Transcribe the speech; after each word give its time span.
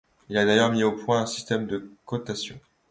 Il 0.29 0.37
a 0.39 0.45
d'ailleurs 0.47 0.71
mis 0.71 0.81
au 0.83 0.93
point 0.93 1.21
un 1.21 1.25
système 1.27 1.67
de 1.67 1.87
cotation. 2.07 2.59